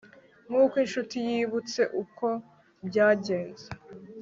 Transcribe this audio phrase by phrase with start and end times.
[0.49, 2.27] Nkuko inshuti yibutse uko
[2.87, 3.65] byagenze